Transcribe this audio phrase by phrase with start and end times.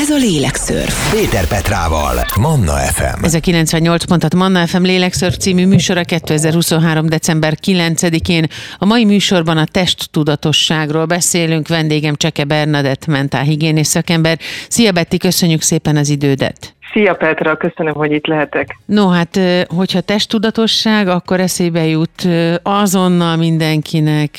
[0.00, 1.10] Ez a Lélekszörf.
[1.10, 3.24] Péter Petrával, Manna FM.
[3.24, 7.08] Ez a 98 pontat Manna FM Lélekszörf című műsora 2023.
[7.08, 8.46] december 9-én.
[8.78, 11.68] A mai műsorban a testtudatosságról beszélünk.
[11.68, 14.38] Vendégem Cseke Bernadett, mentálhigiénész szakember.
[14.68, 16.74] Szia Betty, köszönjük szépen az idődet.
[16.92, 18.78] Szia Petra, köszönöm, hogy itt lehetek.
[18.84, 19.38] No, hát
[19.76, 22.28] hogyha testtudatosság, akkor eszébe jut
[22.62, 24.30] azonnal mindenkinek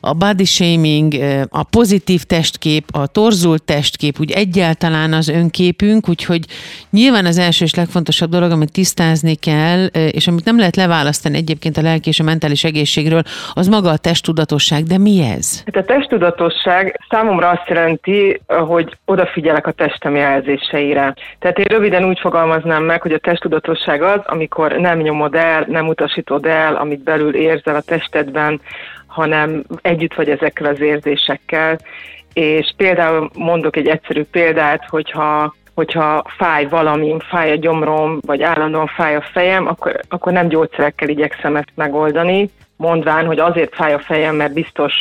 [0.00, 1.12] a body shaming,
[1.48, 6.44] a pozitív testkép, a torzult testkép, úgy egyáltalán az önképünk, úgyhogy
[6.90, 11.76] nyilván az első és legfontosabb dolog, amit tisztázni kell, és amit nem lehet leválasztani egyébként
[11.76, 14.82] a lelki és a mentális egészségről, az maga a testtudatosság.
[14.82, 15.62] De mi ez?
[15.64, 21.14] Hát a testtudatosság számomra azt jelenti, hogy odafigyelek a testem jelzéseire.
[21.38, 25.88] Tehát én röviden úgy fogalmaznám meg, hogy a testtudatosság az, amikor nem nyomod el, nem
[25.88, 28.60] utasítod el, amit belül érzel a testedben,
[29.06, 31.78] hanem együtt vagy ezekkel az érzésekkel.
[32.32, 38.86] És például mondok egy egyszerű példát, hogyha hogyha fáj valami, fáj a gyomrom, vagy állandóan
[38.86, 42.50] fáj a fejem, akkor, akkor nem gyógyszerekkel igyekszem ezt megoldani,
[42.82, 44.94] mondván, hogy azért fáj a fejem, mert biztos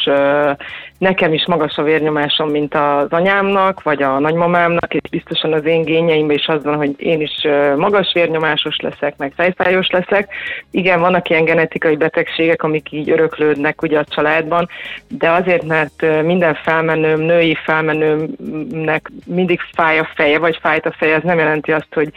[0.97, 5.83] nekem is magas a vérnyomásom, mint az anyámnak, vagy a nagymamámnak, és biztosan az én
[5.83, 10.33] gényeimben is az van, hogy én is magas vérnyomásos leszek, meg fejfájos leszek.
[10.71, 14.67] Igen, vannak ilyen genetikai betegségek, amik így öröklődnek ugye a családban,
[15.07, 21.15] de azért, mert minden felmenőm, női felmenőmnek mindig fáj a feje, vagy fájt a feje,
[21.15, 22.11] ez nem jelenti azt, hogy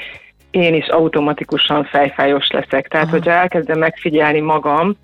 [0.51, 2.89] én is automatikusan fejfájos leszek.
[2.89, 3.17] Tehát, Aha.
[3.17, 4.97] hogyha elkezdem megfigyelni magam,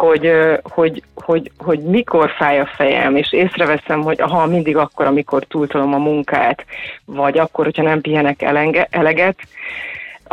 [0.00, 5.44] hogy, hogy, hogy, hogy mikor fáj a fejem, és észreveszem, hogy aha, mindig akkor, amikor
[5.44, 6.64] túltolom a munkát,
[7.04, 9.38] vagy akkor, hogyha nem pihenek elenge, eleget,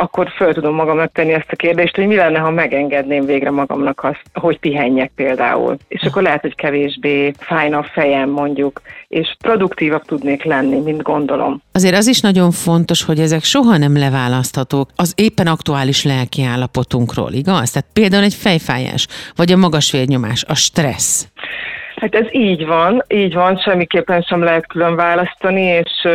[0.00, 4.04] akkor föl tudom magamnak tenni ezt a kérdést, hogy mi lenne, ha megengedném végre magamnak
[4.04, 5.76] azt, hogy pihenjek például.
[5.88, 11.62] És akkor lehet, hogy kevésbé fájna a fejem mondjuk, és produktívabb tudnék lenni, mint gondolom.
[11.72, 17.32] Azért az is nagyon fontos, hogy ezek soha nem leválaszthatók az éppen aktuális lelki állapotunkról,
[17.32, 17.70] igaz?
[17.70, 21.28] Tehát például egy fejfájás, vagy a magas vérnyomás, a stressz.
[22.00, 26.08] Hát ez így van, így van, semmiképpen sem lehet külön választani, és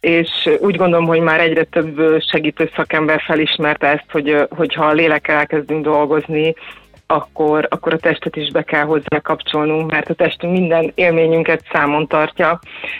[0.00, 5.36] és úgy gondolom, hogy már egyre több segítő szakember felismerte ezt, hogy, hogyha a lélekkel
[5.36, 6.54] elkezdünk dolgozni,
[7.06, 12.06] akkor, akkor a testet is be kell hozzá kapcsolnunk, mert a testünk minden élményünket számon
[12.06, 12.58] tartja,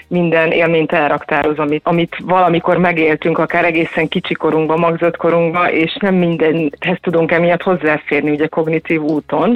[0.09, 7.33] minden élményt elraktároz, amit, amit valamikor megéltünk, akár egészen kicsikorunkban, magzatkorunkban, és nem mindenhez tudunk
[7.33, 9.55] emiatt hozzáférni ugye kognitív úton.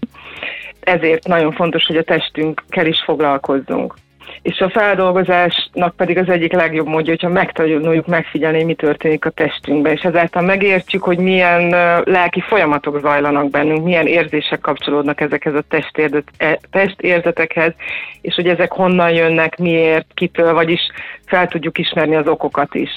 [0.88, 3.94] Ezért nagyon fontos, hogy a testünkkel is foglalkozzunk
[4.42, 9.92] és a feldolgozásnak pedig az egyik legjobb módja, hogyha megtanuljuk megfigyelni, mi történik a testünkben,
[9.92, 11.68] és ezáltal megértjük, hogy milyen
[12.04, 15.64] lelki folyamatok zajlanak bennünk, milyen érzések kapcsolódnak ezekhez a
[16.36, 17.72] e, testérzetekhez,
[18.20, 20.80] és hogy ezek honnan jönnek, miért, kitől, vagyis
[21.26, 22.90] fel tudjuk ismerni az okokat is.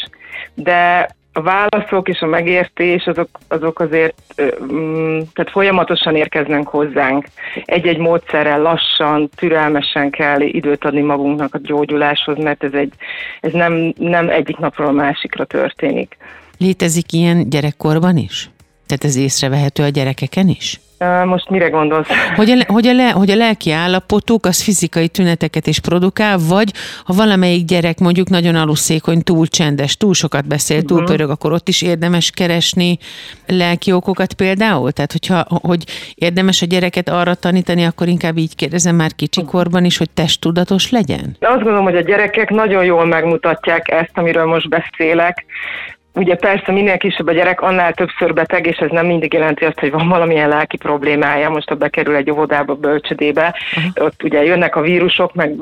[0.54, 4.16] De a válaszok és a megértés azok, azok azért
[4.64, 7.28] mm, tehát folyamatosan érkeznek hozzánk.
[7.66, 12.94] Egy-egy módszerrel lassan, türelmesen kell időt adni magunknak a gyógyuláshoz, mert ez, egy,
[13.42, 16.18] ez nem, nem egyik napról a másikra történik.
[16.58, 18.50] Létezik ilyen gyerekkorban is?
[18.86, 20.80] Tehát ez észrevehető a gyerekeken is?
[21.26, 22.08] Most mire gondolsz?
[22.36, 26.72] Hogy a, hogy, a le, hogy a lelki állapotuk az fizikai tüneteket is produkál, vagy
[27.06, 31.16] ha valamelyik gyerek mondjuk nagyon aluszékony, túl csendes, túl sokat beszél, túl uh-huh.
[31.16, 32.98] pörög, akkor ott is érdemes keresni
[33.48, 34.92] lelki okokat például?
[34.92, 35.84] Tehát, hogyha hogy
[36.16, 41.36] érdemes a gyereket arra tanítani, akkor inkább így kérdezem már kicsikorban is, hogy testtudatos legyen?
[41.40, 45.46] Azt gondolom, hogy a gyerekek nagyon jól megmutatják ezt, amiről most beszélek,
[46.14, 49.80] Ugye persze minél kisebb a gyerek, annál többször beteg, és ez nem mindig jelenti azt,
[49.80, 54.06] hogy van valamilyen lelki problémája, most ha bekerül egy óvodába, bölcsödébe, uh-huh.
[54.06, 55.56] ott ugye jönnek a vírusok, meg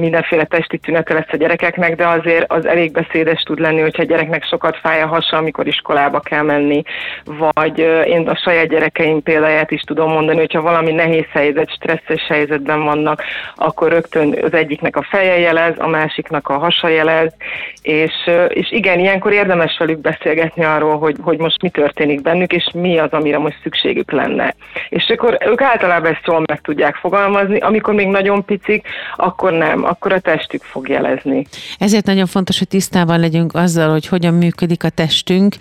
[0.00, 4.06] mindenféle testi tünete lesz a gyerekeknek, de azért az elég beszédes tud lenni, hogyha a
[4.06, 6.82] gyereknek sokat fáj a hasa, amikor iskolába kell menni,
[7.24, 12.84] vagy én a saját gyerekeim példáját is tudom mondani, hogyha valami nehéz helyzet, stresszes helyzetben
[12.84, 13.22] vannak,
[13.54, 17.34] akkor rögtön az egyiknek a feje jelez, a másiknak a hasa jelez,
[17.82, 22.70] és, és igen, ilyenkor érdemes velük beszélgetni arról, hogy, hogy most mi történik bennük, és
[22.74, 24.54] mi az, amire most szükségük lenne.
[24.88, 28.86] És akkor ők általában ezt jól meg tudják fogalmazni, amikor még nagyon picik,
[29.16, 31.46] akkor nem, akkor a testük fog jelezni.
[31.78, 35.54] Ezért nagyon fontos, hogy tisztában legyünk azzal, hogy hogyan működik a testünk,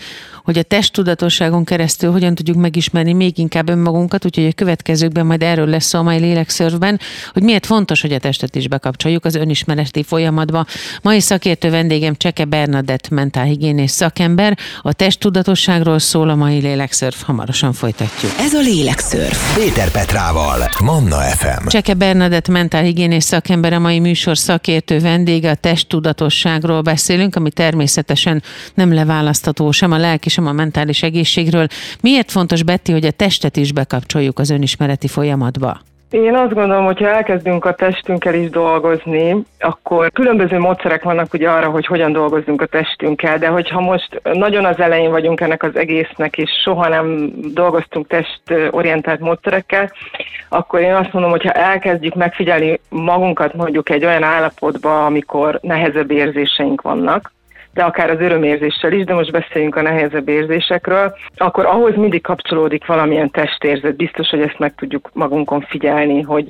[0.48, 5.68] hogy a testtudatosságon keresztül hogyan tudjuk megismerni még inkább önmagunkat, úgyhogy a következőkben majd erről
[5.68, 7.00] lesz szó a mai lélekszörvben,
[7.34, 10.66] hogy miért fontos, hogy a testet is bekapcsoljuk az önismereti folyamatba.
[11.02, 14.58] Mai szakértő vendégem Cseke Bernadett mentálhigiénész szak szakember.
[14.82, 18.32] A testtudatosságról szól a mai lélekszörf, hamarosan folytatjuk.
[18.40, 19.56] Ez a lélekszörf.
[19.56, 21.68] Péter Petrával, Manna FM.
[21.68, 28.94] Cseke Bernadett mentálhigiénés szakember a mai műsor szakértő vendége, a testtudatosságról beszélünk, ami természetesen nem
[28.94, 31.68] leválasztható sem a lelki, sem a mentális egészségről.
[32.02, 35.80] Miért fontos, Betty, hogy a testet is bekapcsoljuk az önismereti folyamatba?
[36.10, 41.50] Én azt gondolom, hogy ha elkezdünk a testünkkel is dolgozni, akkor különböző módszerek vannak ugye
[41.50, 45.76] arra, hogy hogyan dolgozzunk a testünkkel, de hogyha most nagyon az elején vagyunk ennek az
[45.76, 49.92] egésznek, és soha nem dolgoztunk testorientált módszerekkel,
[50.50, 56.12] akkor én azt mondom, hogy ha elkezdjük megfigyelni magunkat mondjuk egy olyan állapotba, amikor nehezebb
[56.12, 57.32] érzéseink vannak,
[57.78, 62.86] de akár az örömérzéssel is, de most beszéljünk a nehezebb érzésekről, akkor ahhoz mindig kapcsolódik
[62.86, 63.96] valamilyen testérzet.
[63.96, 66.48] Biztos, hogy ezt meg tudjuk magunkon figyelni, hogy,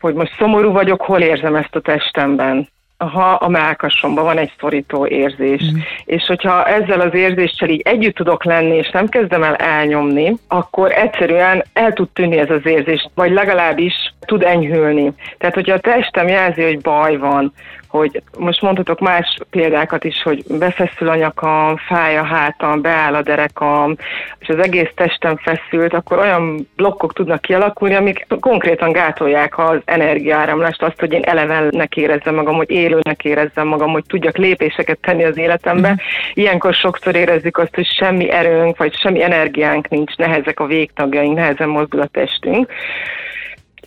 [0.00, 2.68] hogy most szomorú vagyok, hol érzem ezt a testemben
[2.98, 5.62] ha a melkasomban van egy szorító érzés.
[5.62, 5.78] Mm.
[6.04, 10.92] És hogyha ezzel az érzéssel így együtt tudok lenni, és nem kezdem el elnyomni, akkor
[10.92, 15.12] egyszerűen el tud tűnni ez az érzés, vagy legalábbis tud enyhülni.
[15.38, 17.52] Tehát, hogyha a testem jelzi, hogy baj van,
[17.88, 23.22] hogy most mondhatok más példákat is, hogy befeszül a nyakam, fáj a hátam, beáll a
[23.22, 23.96] derekam,
[24.38, 30.82] és az egész testem feszült, akkor olyan blokkok tudnak kialakulni, amik konkrétan gátolják az energiáramlást,
[30.82, 35.38] azt, hogy én elevennek érezzem magam, hogy élőnek érezzem magam, hogy tudjak lépéseket tenni az
[35.38, 35.90] életembe.
[35.90, 35.94] Mm.
[36.34, 41.68] Ilyenkor sokszor érezzük azt, hogy semmi erőnk, vagy semmi energiánk nincs, nehezek a végtagjaink, nehezen
[41.68, 42.72] mozdul a testünk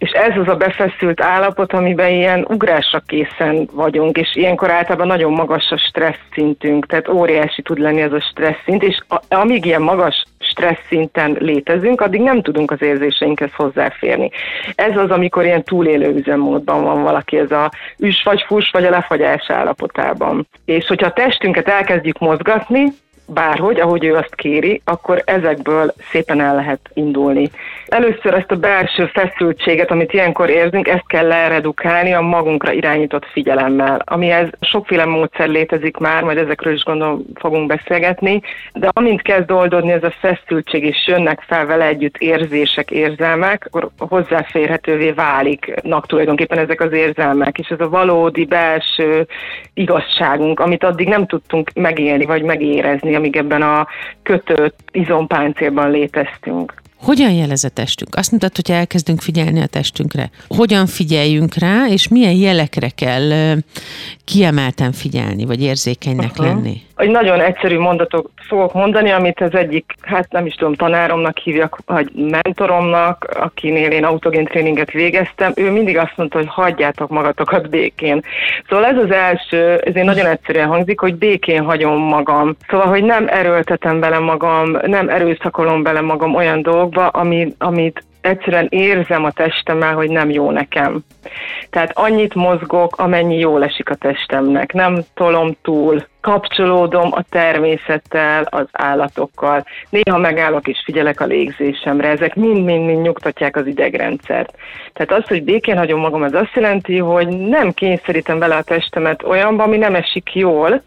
[0.02, 5.32] és ez az a befeszült állapot, amiben ilyen ugrásra készen vagyunk, és ilyenkor általában nagyon
[5.32, 9.82] magas a stressz szintünk, tehát óriási tud lenni ez a stressz szint, és amíg ilyen
[9.82, 14.30] magas stressz szinten létezünk, addig nem tudunk az érzéseinkhez hozzáférni.
[14.76, 18.90] Ez az, amikor ilyen túlélő üzemmódban van valaki, ez a üs vagy fus vagy a
[18.90, 20.48] lefagyás állapotában.
[20.66, 22.84] És hogyha a testünket elkezdjük mozgatni,
[23.26, 27.50] bárhogy, ahogy ő azt kéri, akkor ezekből szépen el lehet indulni.
[27.86, 34.02] Először ezt a belső feszültséget, amit ilyenkor érzünk, ezt kell leredukálni a magunkra irányított figyelemmel,
[34.06, 38.42] amihez sokféle módszer létezik már, majd ezekről is gondolom fogunk beszélgetni,
[38.74, 43.90] de amint kezd oldódni ez a feszültség, és jönnek fel vele együtt érzések, érzelmek, akkor
[43.98, 49.28] hozzáférhetővé váliknak tulajdonképpen ezek az érzelmek, és ez a valódi belső
[49.74, 53.88] igazságunk, amit addig nem tudtunk megélni, vagy megérezni, amíg ebben a
[54.24, 56.81] kötött izompáncélban léteztünk.
[57.02, 58.16] Hogyan jelez a testünk?
[58.16, 60.30] Azt mutat, hogy elkezdünk figyelni a testünkre.
[60.48, 63.56] Hogyan figyeljünk rá, és milyen jelekre kell
[64.26, 66.46] kiemelten figyelni, vagy érzékenynek uh-huh.
[66.46, 66.82] lenni?
[66.96, 71.80] Egy nagyon egyszerű mondatot fogok mondani, amit az egyik, hát nem is tudom, tanáromnak hívjak,
[71.86, 78.22] vagy mentoromnak, akinél én autogén tréninget végeztem, ő mindig azt mondta, hogy hagyjátok magatokat békén.
[78.70, 82.56] Szóval ez az első, ezért nagyon egyszerűen hangzik, hogy békén hagyom magam.
[82.70, 86.62] Szóval, hogy nem erőltetem bele magam, nem erőszakolom bele magam olyan
[86.92, 91.04] dolgokba, ami, amit egyszerűen érzem a testemmel, hogy nem jó nekem.
[91.70, 94.74] Tehát annyit mozgok, amennyi jól esik a testemnek.
[94.74, 99.66] Nem tolom túl, kapcsolódom a természettel, az állatokkal.
[99.90, 102.08] Néha megállok és figyelek a légzésemre.
[102.10, 104.56] Ezek mind-mind-mind nyugtatják az idegrendszert.
[104.94, 109.24] Tehát az, hogy békén hagyom magam, az azt jelenti, hogy nem kényszerítem bele a testemet
[109.24, 110.82] olyanba, ami nem esik jól,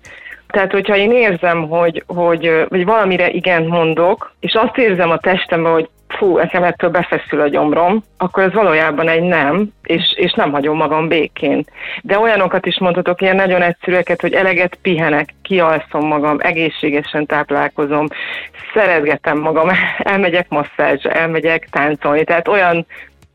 [0.55, 5.73] tehát, hogyha én érzem, hogy, hogy vagy valamire igent mondok, és azt érzem a testemben,
[5.73, 10.53] hogy fú, nekem ettől befeszül a gyomrom, akkor ez valójában egy nem, és, és nem
[10.53, 11.65] hagyom magam békén.
[12.03, 18.07] De olyanokat is mondhatok, ilyen nagyon egyszerűeket, hogy eleget pihenek, kialszom magam, egészségesen táplálkozom,
[18.75, 19.69] szeretgetem magam,
[19.99, 22.87] elmegyek masszázsra, elmegyek táncolni, tehát olyan,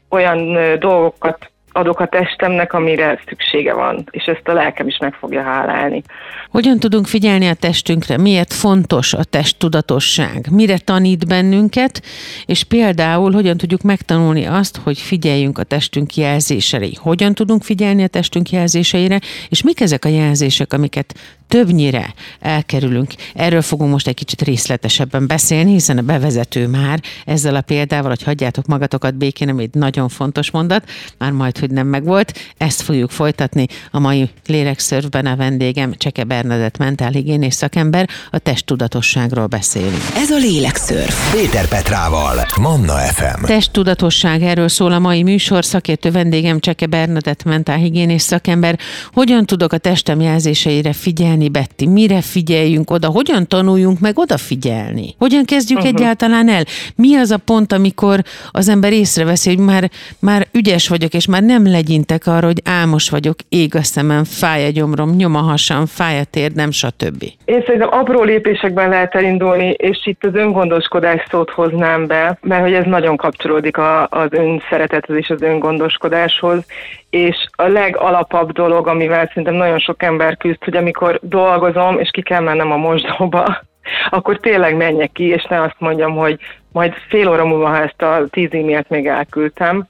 [0.10, 5.42] olyan dolgokat adok a testemnek, amire szüksége van, és ezt a lelkem is meg fogja
[5.42, 6.02] hálálni.
[6.50, 8.18] Hogyan tudunk figyelni a testünkre?
[8.18, 10.48] Miért fontos a testtudatosság?
[10.52, 12.02] Mire tanít bennünket?
[12.46, 16.88] És például hogyan tudjuk megtanulni azt, hogy figyeljünk a testünk jelzéseire?
[16.96, 19.20] Hogyan tudunk figyelni a testünk jelzéseire?
[19.50, 21.14] És mik ezek a jelzések, amiket
[21.50, 23.13] többnyire elkerülünk.
[23.34, 28.24] Erről fogunk most egy kicsit részletesebben beszélni, hiszen a bevezető már ezzel a példával, hogy
[28.24, 32.34] hagyjátok magatokat békén, ami egy nagyon fontos mondat, már majd, hogy nem megvolt.
[32.58, 40.01] Ezt fogjuk folytatni a mai lélekszörfben a vendégem Cseke Bernadett mentálhigiénés szakember, a testtudatosságról beszélünk.
[40.15, 41.34] Ez a lélekszörf.
[41.34, 43.46] Péter Petrával, Manna FM.
[43.46, 48.79] Testtudatosság, erről szól a mai műsor, szakértő vendégem Cseke Bernadett mentálhigiénés szakember.
[49.12, 51.93] Hogyan tudok a testem jelzéseire figyelni, figyelni, Betty?
[51.93, 53.08] Mire figyeljünk oda?
[53.08, 55.15] Hogyan tanuljunk meg odafigyelni?
[55.17, 55.93] Hogyan kezdjük uh-huh.
[55.93, 56.63] egyáltalán el?
[56.96, 58.19] Mi az a pont, amikor
[58.51, 63.10] az ember észreveszi, hogy már, már ügyes vagyok, és már nem legyintek arra, hogy álmos
[63.10, 67.24] vagyok, ég a szemem, fáj a gyomrom, nyom a hasam, fáj a térdem, stb.
[67.46, 72.74] Én szerintem apró lépésekben lehet elindulni, és itt az öngondoskodás szót hoznám be, mert hogy
[72.74, 76.65] ez nagyon kapcsolódik a, az önszeretethez és az öngondoskodáshoz,
[77.10, 82.22] és a legalapabb dolog, amivel szerintem nagyon sok ember küzd, hogy amikor dolgozom, és ki
[82.22, 83.62] kell mennem a mosdóba,
[84.10, 86.40] akkor tényleg menjek ki, és ne azt mondjam, hogy
[86.72, 89.88] majd fél óra múlva, ha ezt a tíz e-mailt még elküldtem,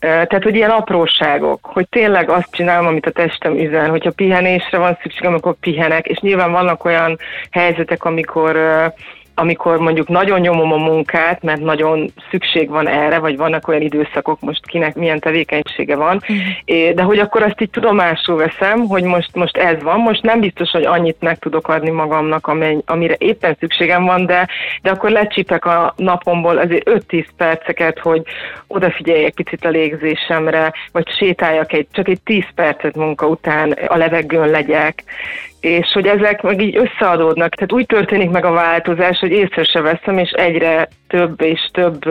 [0.00, 4.98] tehát, hogy ilyen apróságok, hogy tényleg azt csinálom, amit a testem üzen, hogyha pihenésre van
[5.02, 7.18] szükségem, akkor pihenek, és nyilván vannak olyan
[7.50, 8.58] helyzetek, amikor
[9.40, 14.40] amikor mondjuk nagyon nyomom a munkát, mert nagyon szükség van erre, vagy vannak olyan időszakok,
[14.40, 16.94] most kinek milyen tevékenysége van, uh-huh.
[16.94, 20.70] de hogy akkor azt így tudomásul veszem, hogy most, most ez van, most nem biztos,
[20.70, 22.46] hogy annyit meg tudok adni magamnak,
[22.84, 24.48] amire éppen szükségem van, de,
[24.82, 28.22] de akkor lecsipek a napomból azért 5-10 perceket, hogy
[28.66, 34.48] odafigyeljek picit a légzésemre, vagy sétáljak egy, csak egy 10 percet munka után a levegőn
[34.48, 35.04] legyek,
[35.60, 37.54] és hogy ezek meg így összeadódnak.
[37.54, 42.04] Tehát úgy történik meg a változás, hogy észre se veszem, és egyre több és több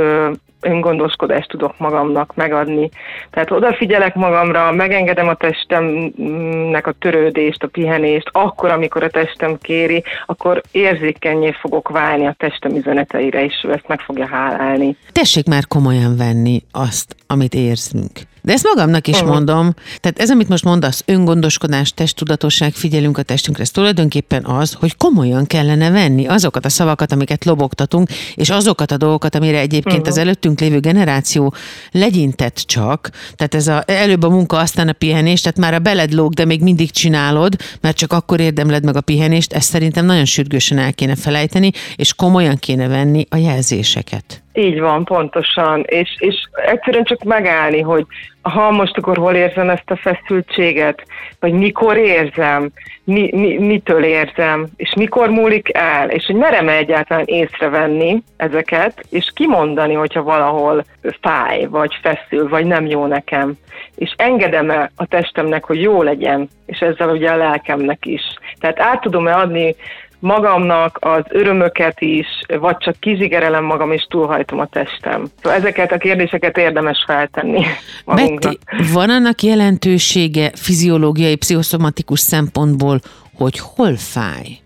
[0.62, 2.89] öngondoskodást tudok magamnak megadni.
[3.32, 10.03] Tehát odafigyelek magamra, megengedem a testemnek a törődést, a pihenést, akkor, amikor a testem kéri,
[10.25, 14.96] akkor érzékenyé fogok válni a testem üzeneteire, és ő ezt meg fogja hálálni.
[15.12, 18.12] Tessék már komolyan venni azt, amit érzünk.
[18.50, 19.32] De ezt magamnak is uh-huh.
[19.32, 19.74] mondom.
[20.00, 25.46] Tehát ez, amit most mondasz, öngondoskodás, testtudatosság, figyelünk a testünkre, ez tulajdonképpen az, hogy komolyan
[25.46, 30.08] kellene venni azokat a szavakat, amiket lobogtatunk, és azokat a dolgokat, amire egyébként uh-huh.
[30.08, 31.53] az előttünk lévő generáció
[31.91, 33.10] legyintett csak.
[33.36, 36.46] Tehát ez a, előbb a munka, aztán a pihenés, tehát már a beled lóg, de
[36.46, 39.53] még mindig csinálod, mert csak akkor érdemled meg a pihenést.
[39.53, 44.44] Ezt szerintem nagyon sürgősen el kéne felejteni, és komolyan kéne venni a jelzéseket.
[44.53, 45.84] Így van, pontosan.
[45.88, 48.06] És, és egyszerűen csak megállni, hogy
[48.41, 51.03] ha most akkor hol érzem ezt a feszültséget,
[51.39, 52.70] vagy mikor érzem,
[53.03, 59.32] mi, mi, mitől érzem, és mikor múlik el, és hogy merem egyáltalán észrevenni ezeket, és
[59.36, 60.84] kimondani, hogyha valahol
[61.22, 63.53] fáj, vagy feszül, vagy nem jó nekem.
[63.96, 68.22] És engedem-e a testemnek, hogy jó legyen, és ezzel ugye a lelkemnek is.
[68.60, 69.75] Tehát át tudom-e adni
[70.19, 72.27] magamnak az örömöket is,
[72.59, 75.25] vagy csak kizsigerelem magam és túlhajtom a testem.
[75.41, 77.65] Szóval ezeket a kérdéseket érdemes feltenni
[78.05, 78.53] magunknak.
[78.65, 82.99] Betty, van annak jelentősége fiziológiai, pszichoszomatikus szempontból,
[83.33, 84.59] hogy hol fáj?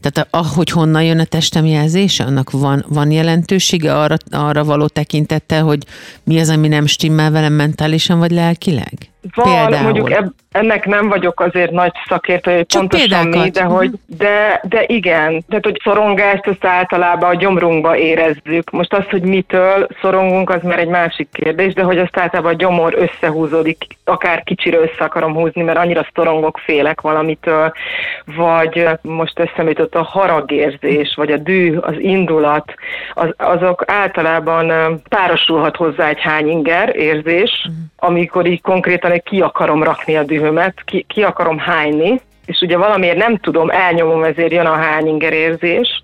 [0.00, 5.62] Tehát ahogy honnan jön a testem jelzése, annak van, van jelentősége arra, arra való tekintettel,
[5.62, 5.84] hogy
[6.24, 8.92] mi az, ami nem stimmel velem mentálisan vagy lelkileg?
[9.34, 9.82] Van, Például.
[9.82, 13.44] mondjuk eb, ennek nem vagyok azért nagy szakértő, hogy Csak pontosan példákat.
[13.44, 14.16] mi, de, hogy, mhm.
[14.18, 18.70] de, de igen, tehát hogy szorongást azt általában a gyomrunkba érezzük.
[18.70, 22.56] Most az, hogy mitől szorongunk, az már egy másik kérdés, de hogy azt általában a
[22.56, 27.72] gyomor összehúzódik, akár kicsire össze akarom húzni, mert annyira szorongok, félek valamitől,
[28.36, 32.74] vagy most eszembe jutott a haragérzés, vagy a dű, az indulat,
[33.14, 38.08] az, azok általában párosulhat hozzá egy hányinger érzés, mhm.
[38.10, 42.76] amikor így konkrétan hogy ki akarom rakni a dühömet, ki, ki akarom hányni, és ugye
[42.76, 46.00] valamiért nem tudom, elnyomom, ezért jön a hányinger érzés,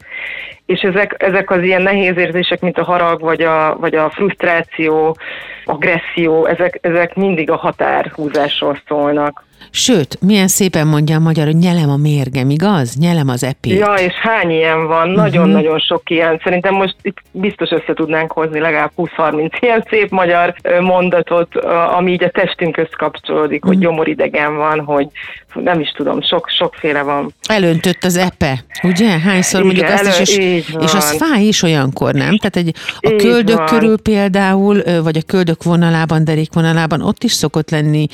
[0.66, 5.16] és ezek, ezek az ilyen nehéz érzések, mint a harag, vagy a, vagy a frusztráció,
[5.64, 9.44] agresszió, ezek, ezek mindig a határhúzásról szólnak.
[9.70, 12.96] Sőt, milyen szépen mondja a magyar, hogy nyelem a mérgem, igaz?
[12.96, 13.78] Nyelem az epét.
[13.78, 15.08] Ja, és hány ilyen van?
[15.08, 15.16] Mhm.
[15.16, 15.86] Nagyon-nagyon uh-huh.
[15.86, 16.40] sok ilyen.
[16.44, 21.56] Szerintem most itt biztos össze tudnánk hozni legalább 20-30 ilyen szép magyar mondatot,
[21.96, 23.68] ami így a testünkhöz kapcsolódik, uh-huh.
[23.68, 23.86] hogy mhm.
[23.86, 25.06] gyomoridegen van, hogy
[25.54, 27.34] nem is tudom, sok, sokféle van.
[27.48, 29.18] Elöntött az epe, ugye?
[29.18, 30.36] Hányszor Igen, mondjuk azt is, és,
[30.80, 32.38] és az fáj is olyankor, nem?
[32.38, 33.66] Tehát egy, a így köldök van.
[33.66, 38.06] körül például, vagy a köldök vonalában, derék vonalában, ott is szokott lenni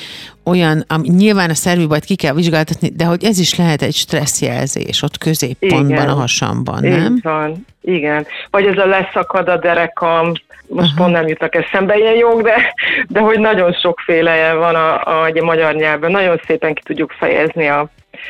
[0.45, 3.95] olyan, ami nyilván a szervi bajt ki kell vizsgáltatni, de hogy ez is lehet egy
[3.95, 6.09] stresszjelzés ott középpontban, Igen.
[6.09, 7.15] a hasamban, nem?
[7.15, 7.67] Így van.
[7.83, 8.27] Igen.
[8.51, 10.33] Vagy ez a leszakad a derekam,
[10.67, 11.03] most Aha.
[11.03, 12.75] pont nem jutnak eszembe ilyen jog, de,
[13.09, 16.11] de hogy nagyon sokféle van a, a, a magyar nyelvben.
[16.11, 17.89] Nagyon szépen ki tudjuk fejezni a,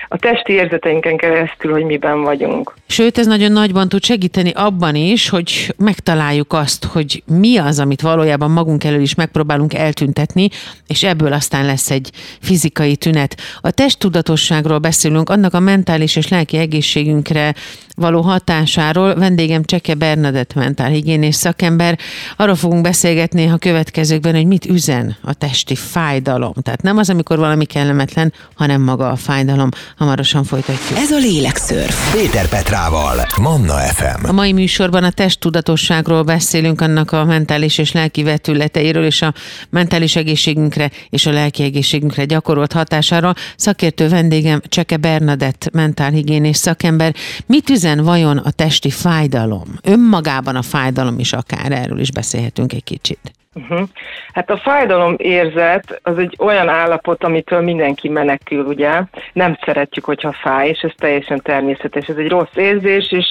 [0.08, 2.74] a testi érzeteinken keresztül, hogy miben vagyunk.
[2.86, 8.00] Sőt, ez nagyon nagyban tud segíteni abban is, hogy megtaláljuk azt, hogy mi az, amit
[8.00, 10.48] valójában magunk elől is megpróbálunk eltüntetni,
[10.86, 12.10] és ebből aztán lesz egy
[12.40, 13.36] fizikai tünet.
[13.60, 17.54] A testtudatosságról beszélünk, annak a mentális és lelki egészségünkre
[17.94, 19.14] való hatásáról.
[19.14, 21.98] Vendégem Cseke Bernadett mentálhigiénés szakember.
[22.36, 26.52] Arról fogunk beszélgetni a következőkben, hogy mit üzen a testi fájdalom.
[26.62, 29.68] Tehát nem az, amikor valami kellemetlen, hanem maga a fájdalom.
[29.96, 30.98] Hamarosan folytatjuk.
[30.98, 32.12] Ez a Lélekszörf.
[32.12, 34.24] Péter Petrával, Manna FM.
[34.28, 39.34] A mai műsorban a testtudatosságról beszélünk, annak a mentális és lelki vetületeiről, és a
[39.70, 43.34] mentális egészségünkre és a lelki egészségünkre gyakorolt hatásáról.
[43.56, 47.14] Szakértő vendégem Cseke Bernadett mentálhigiénés szakember.
[47.46, 49.78] Mit üzen vajon a testi fájdalom?
[49.82, 53.41] Önmagában a fájdalom is akár, erről is beszélhetünk egy kicsit.
[53.54, 53.88] Uh-huh.
[54.32, 59.02] Hát a fájdalom érzet az egy olyan állapot, amitől mindenki menekül, ugye?
[59.32, 62.06] Nem szeretjük, hogyha fáj, és ez teljesen természetes.
[62.06, 63.26] Ez egy rossz érzés, és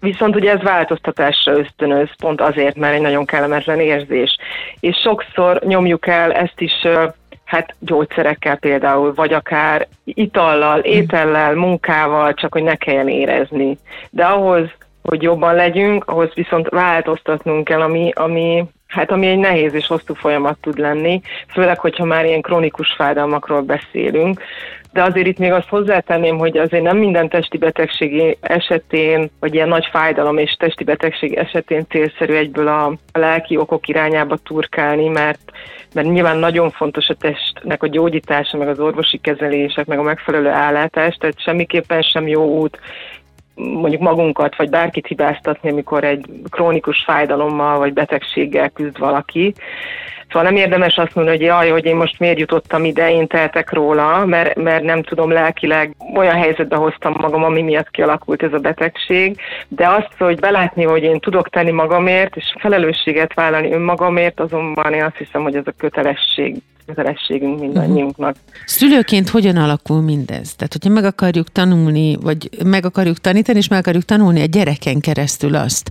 [0.00, 4.36] Viszont ugye ez változtatásra ösztönöz, pont azért, mert egy nagyon kellemetlen érzés.
[4.80, 6.72] És sokszor nyomjuk el ezt is
[7.44, 13.78] hát gyógyszerekkel például, vagy akár itallal, étellel, munkával, csak hogy ne kelljen érezni.
[14.10, 14.70] De ahhoz,
[15.02, 20.14] hogy jobban legyünk, ahhoz viszont változtatnunk kell, ami, ami Hát ami egy nehéz és hosszú
[20.14, 24.42] folyamat tud lenni, főleg, hogyha már ilyen krónikus fájdalmakról beszélünk,
[24.92, 29.68] de azért itt még azt hozzátenném, hogy azért nem minden testi betegség esetén, vagy ilyen
[29.68, 35.52] nagy fájdalom és testi betegség esetén célszerű egyből a, lelki okok irányába turkálni, mert,
[35.94, 40.48] mert nyilván nagyon fontos a testnek a gyógyítása, meg az orvosi kezelések, meg a megfelelő
[40.48, 42.78] állátás, tehát semmiképpen sem jó út
[43.58, 49.54] mondjuk magunkat, vagy bárkit hibáztatni, amikor egy krónikus fájdalommal, vagy betegséggel küzd valaki.
[50.28, 53.72] Szóval nem érdemes azt mondani, hogy jaj, hogy én most miért jutottam ide, én tehetek
[53.72, 58.58] róla, mert, mert nem tudom, lelkileg olyan helyzetbe hoztam magam, ami miatt kialakult ez a
[58.58, 59.36] betegség,
[59.68, 65.04] de azt, hogy belátni, hogy én tudok tenni magamért, és felelősséget vállalni önmagamért, azonban én
[65.04, 66.56] azt hiszem, hogy ez a kötelesség
[66.88, 68.36] kötelességünk mindannyiunknak.
[68.36, 68.62] Uh-huh.
[68.66, 70.54] Szülőként hogyan alakul mindez?
[70.54, 75.00] Tehát, hogyha meg akarjuk tanulni, vagy meg akarjuk tanítani, és meg akarjuk tanulni a gyereken
[75.00, 75.90] keresztül azt,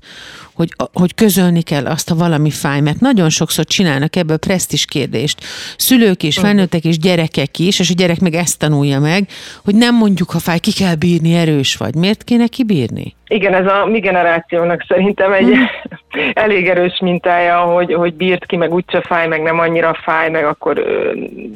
[0.58, 5.44] hogy, hogy közölni kell azt, ha valami fáj, mert nagyon sokszor csinálnak ebből presztis kérdést.
[5.78, 9.28] Szülők is, felnőttek is, gyerekek is, és a gyerek meg ezt tanulja meg,
[9.66, 11.96] hogy nem mondjuk, ha fáj, ki kell bírni, erős vagy.
[11.96, 13.16] Miért kéne kibírni?
[13.30, 15.66] Igen, ez a mi generációnak szerintem egy hmm.
[16.44, 20.46] elég erős mintája, hogy, hogy bírt ki, meg úgyse fáj, meg nem annyira fáj, meg
[20.46, 20.84] akkor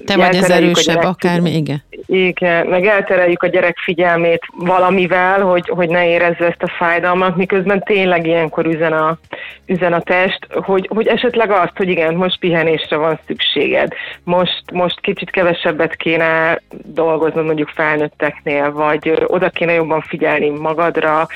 [0.06, 1.84] Te vagy az erősebb, akármi, igen.
[2.06, 7.84] Igen, meg eltereljük a gyerek figyelmét valamivel, hogy, hogy ne érezze ezt a fájdalmat, miközben
[7.84, 9.18] tényleg ilyenkor üzen a,
[9.66, 13.94] üzen a test, hogy, hogy esetleg azt, hogy igen, most pihenésre van szükséged,
[14.24, 21.28] most, most kicsit kevesebbet kéne dolgoznod mondjuk felnőtteknél, vagy oda kéne jobban figyelni magadra,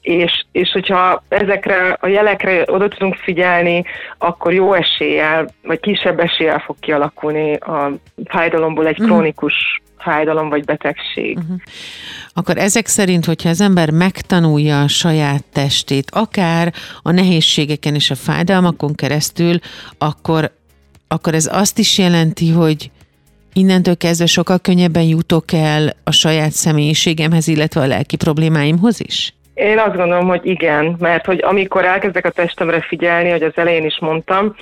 [0.00, 3.84] és, és hogyha ezekre a jelekre oda tudunk figyelni,
[4.18, 7.90] akkor jó eséllyel, vagy kisebb eséllyel fog kialakulni a
[8.24, 9.08] fájdalomból egy mhm.
[9.08, 11.36] krónikus fájdalom vagy betegség.
[11.36, 11.56] Uh-huh.
[12.32, 18.14] Akkor ezek szerint, hogyha az ember megtanulja a saját testét, akár a nehézségeken és a
[18.14, 19.58] fájdalmakon keresztül,
[19.98, 20.52] akkor,
[21.08, 22.90] akkor ez azt is jelenti, hogy
[23.52, 29.34] innentől kezdve sokkal könnyebben jutok el a saját személyiségemhez, illetve a lelki problémáimhoz is?
[29.54, 33.84] Én azt gondolom, hogy igen, mert hogy amikor elkezdek a testemre figyelni, hogy az elején
[33.84, 34.54] is mondtam,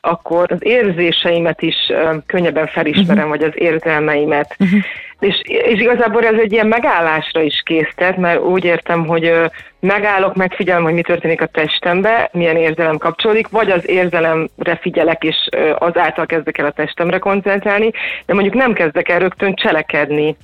[0.00, 1.92] akkor az érzéseimet is
[2.26, 3.38] könnyebben felismerem, uh-huh.
[3.38, 4.56] vagy az érzelmeimet.
[4.58, 4.80] Uh-huh.
[5.20, 9.32] És, és igazából ez egy ilyen megállásra is késztet, mert úgy értem, hogy
[9.80, 15.48] megállok, megfigyelem, hogy mi történik a testembe, milyen érzelem kapcsolódik, vagy az érzelemre figyelek, és
[15.78, 17.90] azáltal kezdek el a testemre koncentrálni,
[18.26, 20.36] de mondjuk nem kezdek el rögtön cselekedni.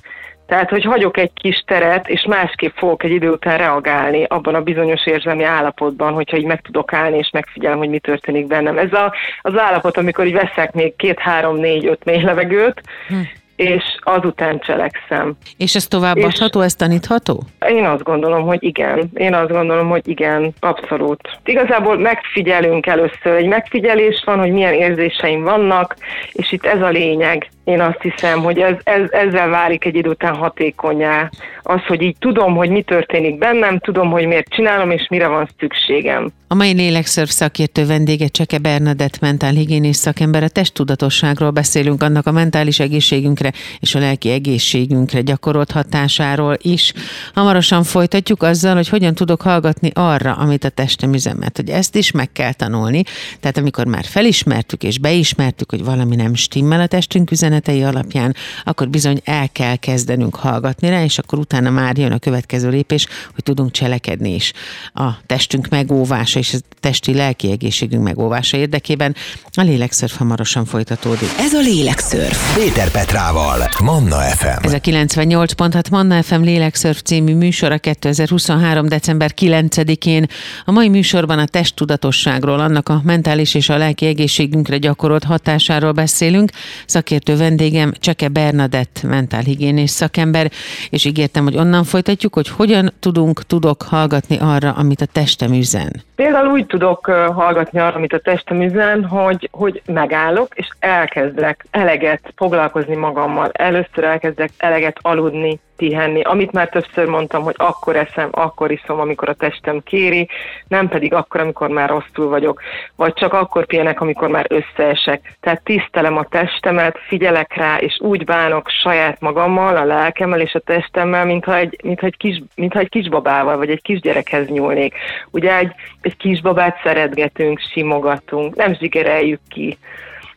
[0.47, 4.61] Tehát, hogy hagyok egy kis teret, és másképp fogok egy idő után reagálni abban a
[4.61, 8.77] bizonyos érzelmi állapotban, hogyha így meg tudok állni, és megfigyelem, hogy mi történik bennem.
[8.77, 13.15] Ez a, az állapot, amikor így veszek még két, három, négy, öt mély levegőt, hm
[13.57, 15.37] és azután cselekszem.
[15.57, 17.43] És ez továbbadható, ez tanítható?
[17.67, 19.09] Én azt gondolom, hogy igen.
[19.13, 21.39] Én azt gondolom, hogy igen, abszolút.
[21.45, 23.35] Igazából megfigyelünk először.
[23.35, 25.95] Egy megfigyelés van, hogy milyen érzéseim vannak,
[26.31, 27.49] és itt ez a lényeg.
[27.67, 31.29] Én azt hiszem, hogy ez, ez, ezzel válik egy idő után hatékonyá.
[31.61, 35.49] Az, hogy így tudom, hogy mi történik bennem, tudom, hogy miért csinálom, és mire van
[35.59, 36.31] szükségem.
[36.49, 40.43] A mai lélekszörf szakértő vendége Cseke Bernadett mentálhigiénés szakember.
[40.43, 46.93] A testtudatosságról beszélünk, annak a mentális egészségünkre és a lelki egészségünkre gyakorolt hatásáról is.
[47.33, 52.11] Hamarosan folytatjuk azzal, hogy hogyan tudok hallgatni arra, amit a testem üzemet, hogy ezt is
[52.11, 53.03] meg kell tanulni.
[53.39, 58.35] Tehát amikor már felismertük és beismertük, hogy valami nem stimmel a testünk üzenet, üzenetei alapján,
[58.63, 63.07] akkor bizony el kell kezdenünk hallgatni rá, és akkor utána már jön a következő lépés,
[63.33, 64.53] hogy tudunk cselekedni is
[64.93, 69.15] a testünk megóvása és a testi lelki egészségünk megóvása érdekében.
[69.51, 71.29] A lélekszörf hamarosan folytatódik.
[71.39, 72.55] Ez a lélekszörf.
[72.55, 74.65] Péter Petrával, Manna FM.
[74.65, 78.87] Ez a 98.6 Manna FM Lélekszörf című műsora 2023.
[78.87, 80.25] december 9-én.
[80.65, 86.51] A mai műsorban a testtudatosságról, annak a mentális és a lelki egészségünkre gyakorolt hatásáról beszélünk.
[86.85, 90.45] Szakértő vendégem Cseke Bernadett, mentálhigiénés szakember,
[90.89, 95.91] és ígértem, hogy onnan folytatjuk, hogy hogyan tudunk, tudok hallgatni arra, amit a testem üzen.
[96.15, 97.05] Például úgy tudok
[97.35, 103.49] hallgatni arra, amit a testem üzen, hogy, hogy megállok, és elkezdek eleget foglalkozni magammal.
[103.53, 109.29] Először elkezdek eleget aludni, pihenni, amit már többször mondtam, hogy akkor eszem, akkor iszom, amikor
[109.29, 110.29] a testem kéri,
[110.67, 112.61] nem pedig akkor, amikor már rosszul vagyok,
[112.95, 115.37] vagy csak akkor pihenek, amikor már összeesek.
[115.39, 116.97] Tehát tisztelem a testemet,
[117.37, 122.05] figyelek rá, és úgy bánok saját magammal, a lelkemmel és a testemmel, mintha egy, mintha
[122.05, 124.95] egy, kis, mintha egy kisbabával, vagy egy kisgyerekhez nyúlnék.
[125.31, 125.71] Ugye egy,
[126.01, 129.77] egy kisbabát szeretgetünk, simogatunk, nem zsigereljük ki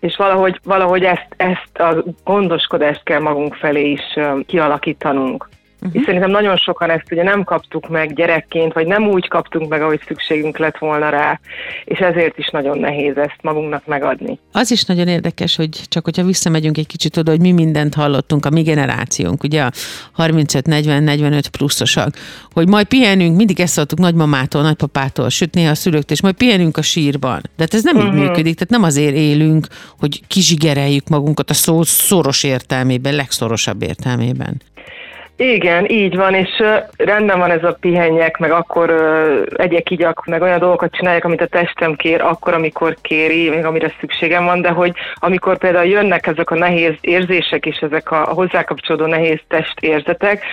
[0.01, 5.49] és valahogy, valahogy ezt, ezt a gondoskodást kell magunk felé is kialakítanunk.
[5.83, 6.01] Uh-huh.
[6.01, 9.83] És szerintem nagyon sokan ezt ugye nem kaptuk meg gyerekként, vagy nem úgy kaptunk meg,
[9.83, 11.41] ahogy szükségünk lett volna rá,
[11.85, 14.39] és ezért is nagyon nehéz ezt magunknak megadni.
[14.53, 18.47] Az is nagyon érdekes, hogy csak hogyha visszamegyünk egy kicsit oda, hogy mi mindent hallottunk,
[18.47, 19.71] a mi generációnk, ugye a
[20.17, 22.15] 35-40-45 pluszosak,
[22.53, 26.77] hogy majd pihenünk, mindig ezt szóltuk nagymamától, nagypapától, sőt néha a szülőktől, és majd pihenünk
[26.77, 27.41] a sírban.
[27.57, 28.15] De hát ez nem uh-huh.
[28.15, 29.67] így működik, tehát nem azért élünk,
[29.99, 34.61] hogy kizsigereljük magunkat a szó szoros értelmében, legszorosabb értelmében.
[35.43, 36.63] Igen, így van, és
[36.97, 38.91] rendben van ez a pihenjek, meg akkor
[39.57, 43.93] egyek így, meg olyan dolgokat csinálják, amit a testem kér, akkor, amikor kéri, még amire
[44.01, 49.07] szükségem van, de hogy amikor például jönnek ezek a nehéz érzések és ezek a hozzákapcsolódó
[49.07, 50.45] nehéz testérzetek,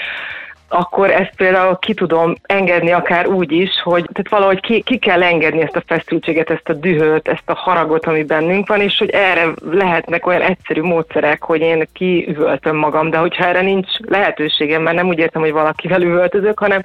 [0.70, 5.24] akkor ezt például ki tudom engedni akár úgy is, hogy tehát valahogy ki, ki kell
[5.24, 9.10] engedni ezt a feszültséget, ezt a dühöt, ezt a haragot, ami bennünk van, és hogy
[9.10, 14.96] erre lehetnek olyan egyszerű módszerek, hogy én kiüvöltöm magam, de hogyha erre nincs lehetőségem, mert
[14.96, 16.82] nem úgy értem, hogy valakivel üvöltözök, hanem,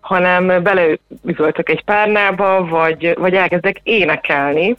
[0.00, 4.76] hanem beleüvöltök egy párnába, vagy, vagy elkezdek énekelni,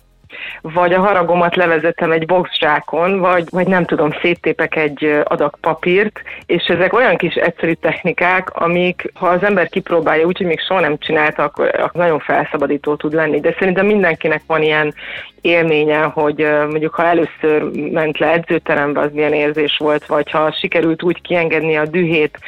[0.62, 6.66] vagy a haragomat levezetem egy boxzsákon, vagy, vagy nem tudom, széttépek egy adag papírt, és
[6.66, 10.98] ezek olyan kis egyszerű technikák, amik, ha az ember kipróbálja úgy, hogy még soha nem
[10.98, 13.40] csinálta, akkor, nagyon felszabadító tud lenni.
[13.40, 14.94] De szerintem mindenkinek van ilyen
[15.42, 21.04] élménye, hogy mondjuk ha először ment le edzőterembe, az milyen érzés volt, vagy ha sikerült
[21.04, 22.40] úgy kiengedni a dühét,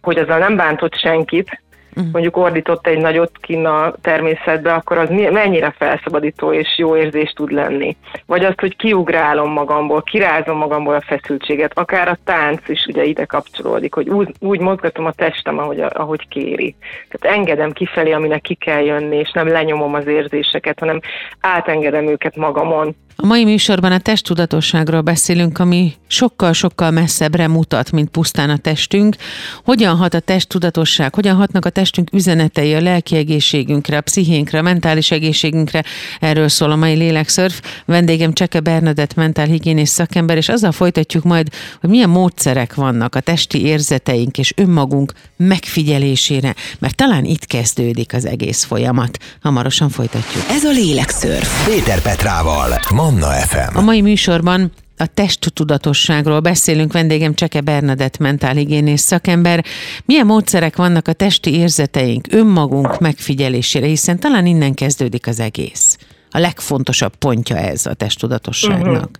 [0.00, 1.60] hogy azzal nem bántott senkit,
[1.96, 2.12] uh-huh.
[2.12, 7.50] mondjuk ordított egy nagyot kinn a természetbe, akkor az mennyire felszabadító és jó érzés tud
[7.50, 7.96] lenni.
[8.26, 13.24] Vagy azt, hogy kiugrálom magamból, kirázom magamból a feszültséget, akár a tánc is ugye ide
[13.24, 16.74] kapcsolódik, hogy úgy, úgy mozgatom a testem, ahogy, ahogy kéri.
[17.08, 21.00] Tehát engedem kifelé, aminek ki kell jönni, és nem lenyomom az érzéseket, hanem
[21.40, 22.94] átengedem őket magamon.
[23.16, 29.16] A mai műsorban a testtudatosságról beszélünk, ami sokkal-sokkal messzebbre mutat, mint pusztán a testünk.
[29.64, 34.62] Hogyan hat a testtudatosság, hogyan hatnak a testünk üzenetei a lelki egészségünkre, a pszichénkre, a
[34.62, 35.84] mentális egészségünkre.
[36.20, 37.60] Erről szól a mai lélekszörf.
[37.84, 41.48] Vendégem Cseke Bernadett mentálhigiénés szakember, és azzal folytatjuk majd,
[41.80, 48.26] hogy milyen módszerek vannak a testi érzeteink és önmagunk megfigyelésére, mert talán itt kezdődik az
[48.26, 49.18] egész folyamat.
[49.40, 50.44] Hamarosan folytatjuk.
[50.48, 51.66] Ez a lélekszörf.
[51.66, 52.78] Péter Petrával.
[53.10, 53.76] Manna FM.
[53.76, 59.64] A mai műsorban a testtudatosságról beszélünk, vendégem Cseke Bernadett mentálhigiénész szakember.
[60.04, 65.98] Milyen módszerek vannak a testi érzeteink, önmagunk megfigyelésére, hiszen talán innen kezdődik az egész.
[66.30, 68.86] A legfontosabb pontja ez a testtudatosságnak.
[68.86, 69.10] Uh-huh.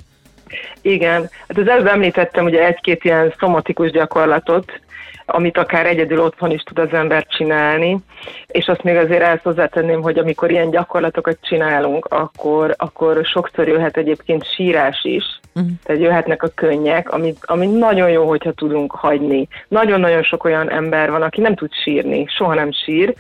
[0.81, 4.81] Igen, hát az előbb említettem ugye egy-két ilyen szomatikus gyakorlatot,
[5.31, 7.99] amit akár egyedül otthon is tud az ember csinálni,
[8.47, 13.97] és azt még azért ezt hozzátenném, hogy amikor ilyen gyakorlatokat csinálunk, akkor, akkor sokszor jöhet
[13.97, 15.77] egyébként sírás is, uh-huh.
[15.85, 19.49] tehát jöhetnek a könnyek, amit, ami nagyon jó, hogyha tudunk hagyni.
[19.69, 23.15] Nagyon-nagyon sok olyan ember van, aki nem tud sírni, soha nem sír,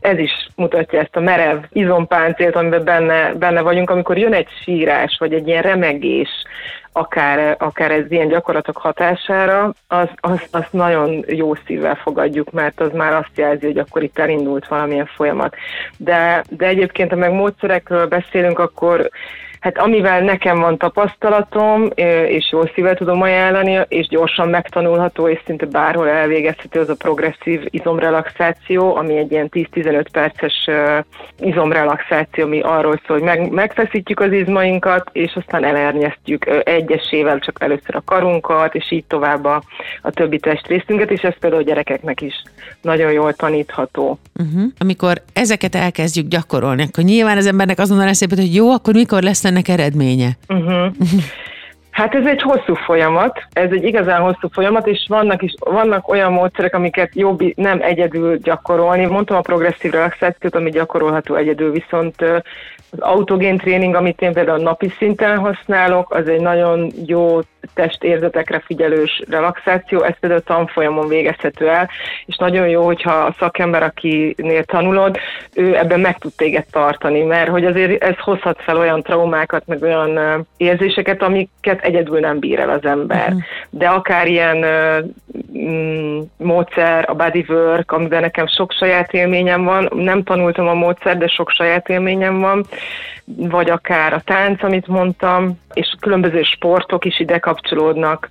[0.00, 5.16] ez is mutatja ezt a merev izompáncélt, amiben benne, benne vagyunk, amikor jön egy sírás,
[5.18, 6.28] vagy egy ilyen remegés,
[6.92, 10.08] akár, akár ez ilyen gyakorlatok hatására, az,
[10.50, 15.06] az, nagyon jó szívvel fogadjuk, mert az már azt jelzi, hogy akkor itt elindult valamilyen
[15.06, 15.54] folyamat.
[15.96, 19.10] De, de egyébként, ha meg módszerekről beszélünk, akkor
[19.60, 21.88] Hát amivel nekem van tapasztalatom,
[22.26, 27.60] és jól szível tudom ajánlani, és gyorsan megtanulható, és szinte bárhol elvégezhető, az a progresszív
[27.64, 30.68] izomrelaxáció, ami egy ilyen 10-15 perces
[31.38, 37.94] izomrelaxáció, ami arról szól, hogy meg, megfeszítjük az izmainkat, és aztán elernyeztjük egyesével csak először
[37.94, 39.62] a karunkat, és így tovább a,
[40.02, 42.42] a többi testrészünket, és ez például a gyerekeknek is
[42.82, 44.18] nagyon jól tanítható.
[44.34, 44.62] Uh-huh.
[44.78, 49.44] Amikor ezeket elkezdjük gyakorolni, akkor nyilván az embernek azonnal eszébe, hogy jó, akkor mikor lesz
[49.50, 50.30] ennek eredménye?
[50.48, 50.86] Uh-huh.
[51.90, 56.32] Hát ez egy hosszú folyamat, ez egy igazán hosszú folyamat, és vannak is vannak olyan
[56.32, 59.06] módszerek, amiket jobb nem egyedül gyakorolni.
[59.06, 62.24] Mondtam a progresszív relaxációt, ami gyakorolható egyedül, viszont
[62.90, 67.40] az autogén tréning, amit én például napi szinten használok, az egy nagyon jó
[67.74, 71.90] testérzetekre figyelős relaxáció, ez például tanfolyamon végezhető el,
[72.26, 75.18] és nagyon jó, hogyha a szakember, akinél tanulod,
[75.54, 79.82] ő ebben meg tud téged tartani, mert hogy azért ez hozhat fel olyan traumákat, meg
[79.82, 83.26] olyan érzéseket, amiket egyedül nem bír el az ember.
[83.26, 83.42] Uh-huh.
[83.70, 84.64] De akár ilyen
[85.58, 91.26] mm, módszer, a bodywork, amiben nekem sok saját élményem van, nem tanultam a módszer, de
[91.26, 92.64] sok saját élményem van,
[93.36, 98.28] vagy akár a tánc, amit mondtam, és különböző sportok is ide kapcsolódnak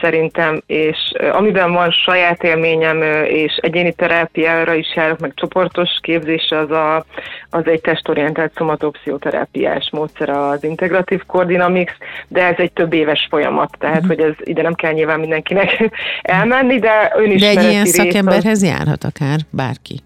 [0.00, 6.70] szerintem, és amiben van saját élményem, és egyéni terápiára is járok, meg csoportos képzés, az,
[6.70, 7.04] a,
[7.50, 11.92] az egy testorientált szomatopszichoterápiás módszer, az integratív koordinamix,
[12.28, 14.16] de ez egy több éves folyamat, tehát uh-huh.
[14.16, 15.90] hogy ez ide nem kell nyilván mindenkinek
[16.22, 18.68] elmenni, de ön is De egy ilyen szakemberhez az...
[18.68, 20.00] járhat akár bárki.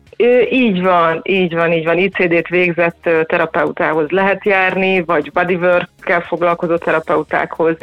[0.51, 1.99] Így van, így van, így van.
[1.99, 7.77] ICD-t végzett terapeutához lehet járni, vagy bodywork-kel foglalkozó terapeutákhoz,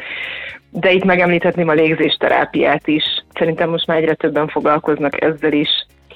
[0.69, 3.03] de itt megemlíthetném a légzésterápiát is.
[3.33, 5.69] Szerintem most már egyre többen foglalkoznak ezzel is.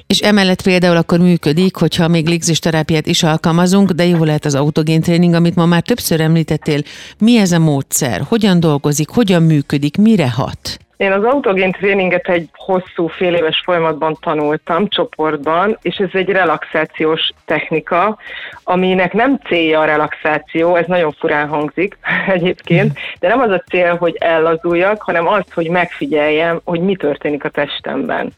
[0.08, 5.02] És emellett például akkor működik, hogyha még légzésterápiát is alkalmazunk, de jó lehet az autogén
[5.02, 6.80] tréning, amit ma már többször említettél.
[7.20, 8.22] Mi ez a módszer?
[8.30, 9.10] Hogyan dolgozik?
[9.10, 9.98] Hogyan működik?
[9.98, 10.78] Mire hat?
[10.98, 17.32] Én az autogén tréninget egy hosszú fél éves folyamatban tanultam csoportban, és ez egy relaxációs
[17.46, 18.18] technika,
[18.64, 21.98] aminek nem célja a relaxáció, ez nagyon furán hangzik
[22.36, 27.44] egyébként, de nem az a cél, hogy ellazuljak, hanem az, hogy megfigyeljem, hogy mi történik
[27.44, 28.32] a testemben.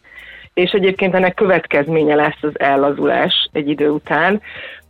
[0.53, 4.41] És egyébként ennek következménye lesz az ellazulás egy idő után,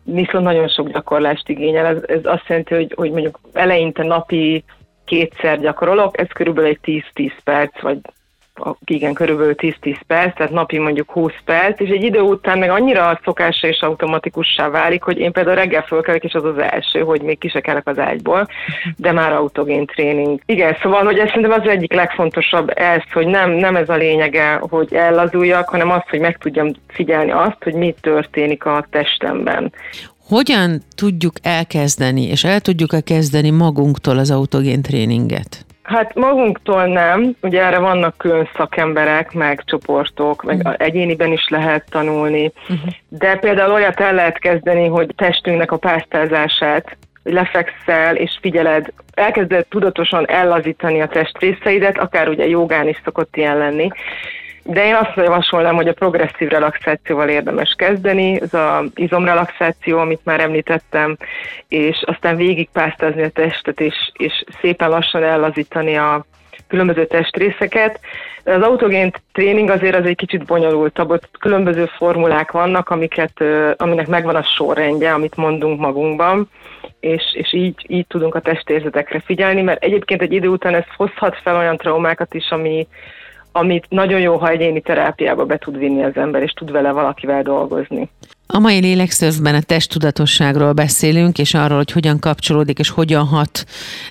[0.04, 1.86] viszont nagyon sok gyakorlást igényel.
[1.86, 4.64] Ez, ez azt jelenti, hogy, hogy mondjuk eleinte napi
[5.10, 7.98] kétszer gyakorolok, ez körülbelül egy 10-10 perc, vagy
[8.86, 13.20] igen, körülbelül 10-10 perc, tehát napi mondjuk 20 perc, és egy idő után meg annyira
[13.24, 17.38] szokásra és automatikussá válik, hogy én például reggel fölkelek, és az az első, hogy még
[17.38, 18.48] kisekelek az ágyból,
[18.98, 20.40] de már autogén tréning.
[20.46, 24.62] Igen, szóval, hogy ez szerintem az egyik legfontosabb ez, hogy nem, nem ez a lényege,
[24.70, 29.74] hogy ellazuljak, hanem az, hogy meg tudjam figyelni azt, hogy mi történik a testemben.
[30.30, 35.66] Hogyan tudjuk elkezdeni, és el tudjuk-e kezdeni magunktól az autogén tréninget?
[35.84, 40.74] Hát magunktól nem, ugye erre vannak külön szakemberek, meg csoportok, meg uh-huh.
[40.78, 42.92] egyéniben is lehet tanulni, uh-huh.
[43.08, 50.28] de például olyat el lehet kezdeni, hogy testünknek a pásztázását lefekszel és figyeled, elkezded tudatosan
[50.28, 53.90] ellazítani a testrészeidet, akár ugye jogán is szokott ilyen lenni,
[54.64, 60.40] de én azt javasolnám, hogy a progresszív relaxációval érdemes kezdeni, ez az izomrelaxáció, amit már
[60.40, 61.18] említettem,
[61.68, 66.26] és aztán végigpásztázni a testet, és, és szépen lassan ellazítani a
[66.68, 68.00] különböző testrészeket.
[68.44, 73.44] Az autogén tréning azért az egy kicsit bonyolultabb, ott különböző formulák vannak, amiket,
[73.78, 76.50] aminek megvan a sorrendje, amit mondunk magunkban,
[77.00, 81.38] és, és így, így tudunk a testérzetekre figyelni, mert egyébként egy idő után ez hozhat
[81.44, 82.88] fel olyan traumákat is, ami,
[83.52, 87.42] amit nagyon jó, ha egyéni terápiába be tud vinni az ember, és tud vele valakivel
[87.42, 88.10] dolgozni.
[88.52, 93.66] A mai lélekszövben a testtudatosságról beszélünk, és arról, hogy hogyan kapcsolódik, és hogyan hat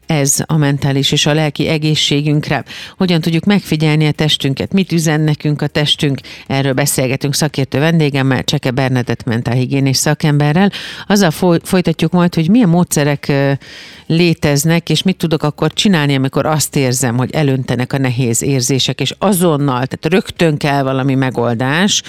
[0.07, 2.65] ez a mentális és a lelki egészségünkre.
[2.97, 6.21] Hogyan tudjuk megfigyelni a testünket, mit üzen nekünk a testünk.
[6.47, 10.71] Erről beszélgetünk szakértő vendégemmel, Cseke Bernadett mentálhigiénés szakemberrel.
[11.07, 13.33] Azzal folytatjuk majd, hogy milyen módszerek
[14.07, 19.15] léteznek, és mit tudok akkor csinálni, amikor azt érzem, hogy elöntenek a nehéz érzések, és
[19.19, 22.03] azonnal, tehát rögtön kell valami megoldás,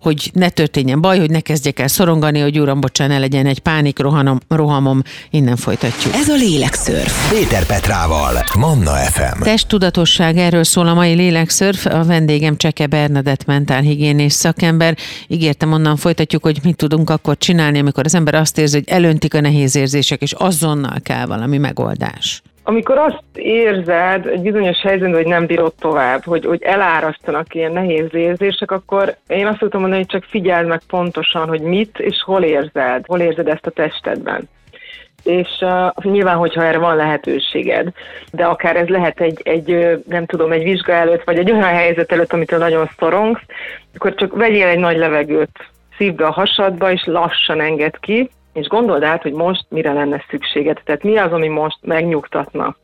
[0.00, 3.58] hogy ne történjen baj, hogy ne kezdjek el szorongani, hogy uram, bocsán, ne legyen egy
[3.58, 6.14] pánik rohanom, rohamom, innen folytatjuk.
[6.14, 7.30] Ez a Lélekszörf.
[7.30, 9.42] Péter Petrával, Manna FM.
[9.42, 11.86] Testtudatosság, erről szól a mai Lélekszörf.
[11.86, 14.96] A vendégem Cseke Bernadett mentálhigiénés szakember.
[15.26, 19.34] Ígértem, onnan folytatjuk, hogy mit tudunk akkor csinálni, amikor az ember azt érzi, hogy elöntik
[19.34, 22.42] a nehéz érzések, és azonnal kell valami megoldás.
[22.66, 28.14] Amikor azt érzed egy bizonyos helyzetben, hogy nem bírod tovább, hogy, hogy elárasztanak ilyen nehéz
[28.14, 32.42] érzések, akkor én azt tudom mondani, hogy csak figyeld meg pontosan, hogy mit és hol
[32.42, 34.48] érzed, hol érzed ezt a testedben.
[35.24, 37.88] és uh, nyilván, hogyha erre van lehetőséged,
[38.32, 42.12] de akár ez lehet egy, egy, nem tudom, egy vizsga előtt, vagy egy olyan helyzet
[42.12, 43.42] előtt, amitől nagyon szorongsz,
[43.94, 49.02] akkor csak vegyél egy nagy levegőt, szívd a hasadba, és lassan enged ki, és gondold
[49.02, 50.80] át, hogy most mire lenne szükséged.
[50.84, 52.76] Tehát mi az, ami most megnyugtatna.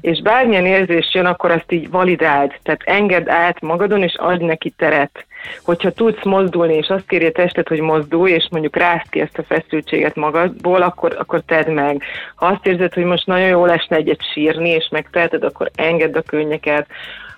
[0.00, 4.70] És bármilyen érzés jön, akkor azt így validáld, tehát engedd át magadon, és adj neki
[4.70, 5.26] teret.
[5.64, 9.38] Hogyha tudsz mozdulni, és azt kéri a tested, hogy mozdulj, és mondjuk rász ki ezt
[9.38, 12.02] a feszültséget magadból, akkor, akkor tedd meg.
[12.34, 16.22] Ha azt érzed, hogy most nagyon jó lesne egyet sírni, és megteheted, akkor engedd a
[16.22, 16.86] könnyeket.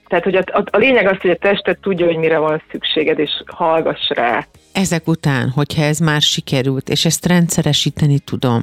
[0.07, 3.19] Tehát, hogy a, a, a lényeg az, hogy a tested tudja, hogy mire van szükséged,
[3.19, 4.47] és hallgass rá.
[4.73, 8.63] Ezek után, hogyha ez már sikerült, és ezt rendszeresíteni tudom,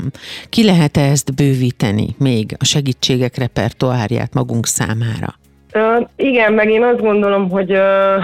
[0.49, 5.27] ki lehet -e ezt bővíteni még a segítségek repertoárját magunk számára?
[5.73, 8.23] Uh, igen, meg én azt gondolom, hogy uh,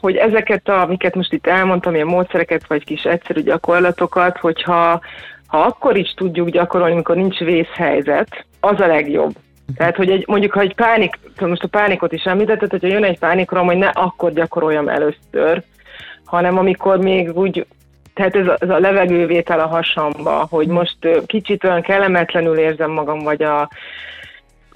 [0.00, 5.00] hogy ezeket, a, amiket most itt elmondtam, ilyen módszereket, vagy kis egyszerű gyakorlatokat, hogyha
[5.46, 9.34] ha akkor is tudjuk gyakorolni, amikor nincs vészhelyzet, az a legjobb.
[9.76, 13.18] Tehát, hogy egy, mondjuk, ha egy pánik, most a pánikot is említetted, hogyha jön egy
[13.18, 15.62] pánikrom, hogy ne akkor gyakoroljam először,
[16.24, 17.66] hanem amikor még úgy,
[18.14, 23.18] tehát ez a, ez a levegővétel a hasamba, hogy most kicsit olyan kellemetlenül érzem magam,
[23.18, 23.68] vagy a,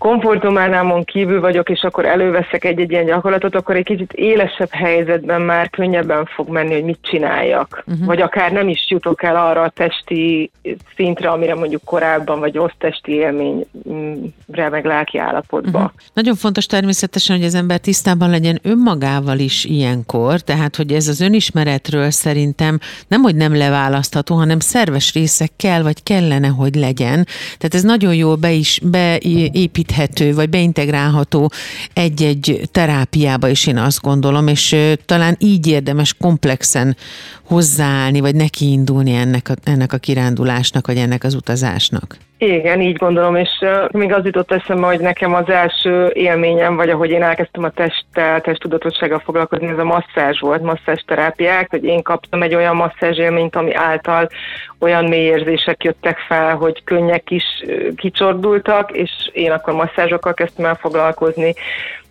[0.00, 5.70] komfortománámon kívül vagyok, és akkor előveszek egy-egy ilyen gyakorlatot, akkor egy kicsit élesebb helyzetben már
[5.70, 7.82] könnyebben fog menni, hogy mit csináljak.
[7.86, 8.06] Uh-huh.
[8.06, 10.50] Vagy akár nem is jutok el arra a testi
[10.96, 15.78] szintre, amire mondjuk korábban, vagy rossz testi élményre, meg lelki állapotba.
[15.78, 15.92] Uh-huh.
[16.12, 21.20] Nagyon fontos természetesen, hogy az ember tisztában legyen önmagával is ilyenkor, tehát hogy ez az
[21.20, 27.26] önismeretről szerintem nem, hogy nem leválasztható, hanem szerves része kell, vagy kellene, hogy legyen.
[27.58, 31.50] Tehát ez nagyon jól be is beépít beépíthető, vagy beintegrálható
[31.92, 36.96] egy-egy terápiába is én azt gondolom, és talán így érdemes komplexen
[37.50, 42.16] hozzáállni, vagy nekiindulni ennek a, ennek a kirándulásnak, vagy ennek az utazásnak.
[42.38, 43.48] Igen, így gondolom, és
[43.90, 48.40] még az jutott eszembe, hogy nekem az első élményem, vagy ahogy én elkezdtem a testtel,
[48.40, 53.56] testtudatossággal foglalkozni, ez a masszázs volt, masszázs terápiák, hogy én kaptam egy olyan masszázs élményt,
[53.56, 54.28] ami által
[54.78, 57.44] olyan mély érzések jöttek fel, hogy könnyek is
[57.96, 61.54] kicsordultak, és én akkor masszázsokkal kezdtem el foglalkozni,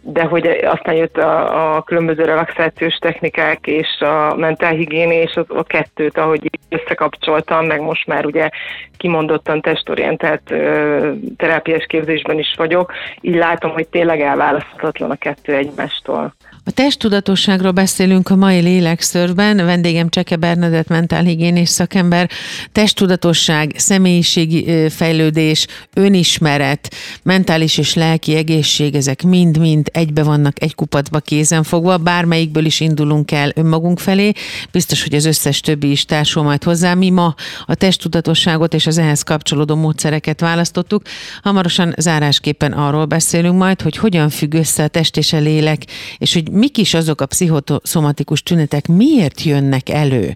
[0.01, 5.63] de hogy aztán jött a, a különböző relaxációs technikák és a mentálhigiéni, és a, a
[5.63, 8.49] kettőt, ahogy összekapcsoltam, meg most már ugye
[8.97, 16.33] kimondottan testorientált ö, terápiás képzésben is vagyok, így látom, hogy tényleg elválaszthatatlan a kettő egymástól.
[16.69, 19.55] A testtudatosságról beszélünk a mai lélekszörben.
[19.55, 22.29] Vendégem Cseke Bernadett mentálhigiénés szakember.
[22.71, 31.63] Testtudatosság, személyiségi fejlődés, önismeret, mentális és lelki egészség, ezek mind-mind egybe vannak egy kupacba kézen
[31.63, 31.97] fogva.
[31.97, 34.31] Bármelyikből is indulunk el önmagunk felé.
[34.71, 36.93] Biztos, hogy az összes többi is társul majd hozzá.
[36.93, 41.01] Mi ma a testtudatosságot és az ehhez kapcsolódó módszereket választottuk.
[41.41, 45.81] Hamarosan zárásképpen arról beszélünk majd, hogy hogyan függ össze a test és a lélek,
[46.17, 50.35] és hogy mik is azok a pszichoszomatikus tünetek, miért jönnek elő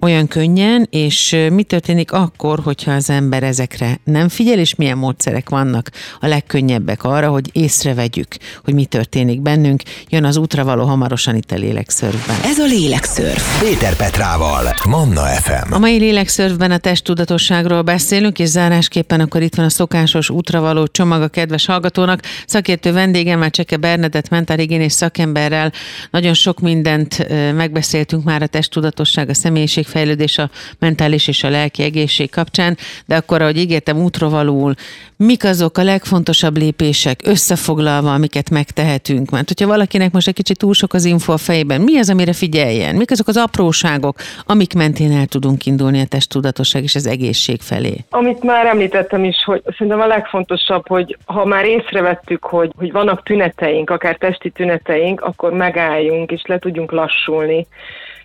[0.00, 5.48] olyan könnyen, és mi történik akkor, hogyha az ember ezekre nem figyel, és milyen módszerek
[5.48, 9.82] vannak a legkönnyebbek arra, hogy észrevegyük, hogy mi történik bennünk.
[10.08, 12.36] Jön az útra való hamarosan itt a lélekszörfben.
[12.44, 13.60] Ez a lélekszörf.
[13.62, 15.72] Péter Petrával, Manna FM.
[15.72, 21.22] A mai lélekszörfben a testtudatosságról beszélünk, és zárásképpen akkor itt van a szokásos útravaló csomag
[21.22, 22.20] a kedves hallgatónak.
[22.46, 25.72] Szakértő vendégemmel Cseke Bernadett mentálhigiénés szakemberrel emberrel.
[26.10, 32.30] Nagyon sok mindent megbeszéltünk már a testtudatosság, a személyiségfejlődés, a mentális és a lelki egészség
[32.30, 34.74] kapcsán, de akkor, ahogy ígértem, útrovalul,
[35.16, 39.30] mik azok a legfontosabb lépések összefoglalva, amiket megtehetünk?
[39.30, 42.32] Mert hogyha valakinek most egy kicsit túl sok az info a fejében, mi az, amire
[42.32, 42.96] figyeljen?
[42.96, 47.96] Mik azok az apróságok, amik mentén el tudunk indulni a testtudatosság és az egészség felé?
[48.10, 53.22] Amit már említettem is, hogy szerintem a legfontosabb, hogy ha már észrevettük, hogy, hogy vannak
[53.22, 57.66] tüneteink, akár testi tüneteink, akkor megálljunk és le tudjunk lassulni,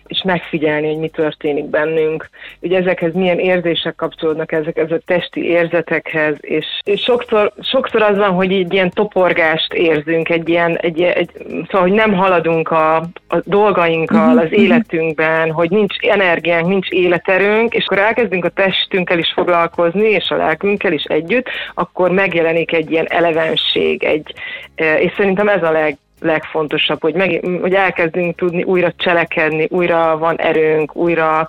[0.08, 2.28] és megfigyelni, hogy mi történik bennünk.
[2.60, 8.16] Ugye ezekhez milyen érzések kapcsolódnak ezek, ez a testi érzetekhez, és, és sokszor, sokszor az
[8.16, 11.30] van, hogy egy ilyen toporgást érzünk, egy ilyen, egy, egy,
[11.70, 12.96] szóval, hogy nem haladunk a,
[13.28, 19.18] a dolgainkkal uh-huh, az életünkben, hogy nincs energiánk, nincs életerőnk, és akkor elkezdünk a testünkkel
[19.18, 24.34] is foglalkozni, és a lelkünkkel is együtt, akkor megjelenik egy ilyen elevenség, egy,
[24.74, 30.18] eh, és szerintem ez a leg, legfontosabb, hogy, meg, hogy elkezdünk tudni újra cselekedni, újra
[30.18, 31.48] van erőnk, újra,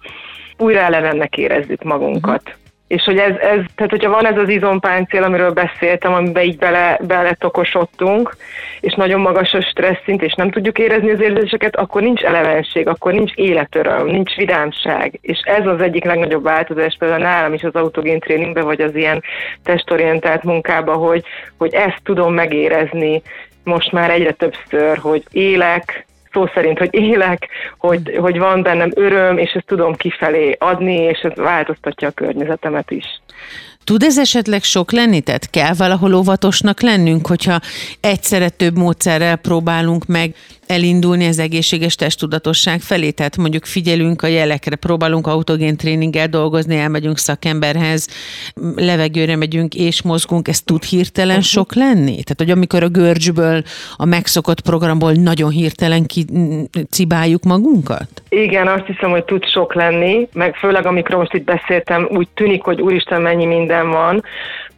[0.58, 2.42] újra elevennek érezzük magunkat.
[2.46, 2.60] Uh-huh.
[2.90, 7.00] És hogy ez, ez, tehát hogyha van ez az izompáncél, amiről beszéltem, amiben így bele,
[7.02, 8.36] bele tokosodtunk,
[8.80, 12.88] és nagyon magas a stressz szint, és nem tudjuk érezni az érzéseket, akkor nincs elevenség,
[12.88, 15.20] akkor nincs életöröm, nincs vidámság.
[15.22, 19.24] És ez az egyik legnagyobb változás például nálam is az autogén tréningben, vagy az ilyen
[19.64, 21.24] testorientált munkában, hogy,
[21.58, 23.22] hogy ezt tudom megérezni
[23.70, 29.38] most már egyre többször, hogy élek, szó szerint, hogy élek, hogy, hogy van bennem öröm,
[29.38, 33.22] és ezt tudom kifelé adni, és ez változtatja a környezetemet is.
[33.90, 35.22] Tud ez esetleg sok lenni?
[35.22, 37.60] Tehát kell valahol óvatosnak lennünk, hogyha
[38.00, 40.36] egyszerre több módszerrel próbálunk meg
[40.68, 43.12] elindulni az egészséges testudatosság felé?
[43.12, 48.08] Tehát mondjuk figyelünk a jelekre, próbálunk autogén tréninggel dolgozni, elmegyünk szakemberhez,
[48.76, 51.52] levegőre megyünk és mozgunk, ez tud hirtelen uh-huh.
[51.52, 52.12] sok lenni?
[52.12, 53.64] Tehát, hogy amikor a görcsből,
[53.96, 56.06] a megszokott programból nagyon hirtelen
[56.90, 58.08] cibáljuk magunkat?
[58.30, 62.64] Igen, azt hiszem, hogy tud sok lenni, meg főleg amikor most itt beszéltem, úgy tűnik,
[62.64, 64.24] hogy úristen mennyi minden van,